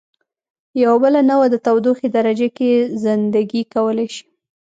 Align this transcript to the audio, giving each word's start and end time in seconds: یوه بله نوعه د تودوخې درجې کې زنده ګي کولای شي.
یوه 0.83 0.97
بله 1.03 1.19
نوعه 1.29 1.47
د 1.51 1.55
تودوخې 1.65 2.07
درجې 2.17 2.49
کې 2.57 2.69
زنده 3.03 3.41
ګي 3.51 3.61
کولای 3.73 4.07
شي. 4.15 4.25